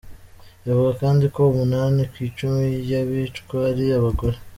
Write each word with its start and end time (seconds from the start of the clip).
Ivuga 0.67 0.91
kandi 1.01 1.25
ko 1.35 1.41
umunani 1.51 2.01
kw'icumi 2.11 2.63
y'abicwa 2.89 3.57
ari 3.69 3.85
abagore. 3.99 4.37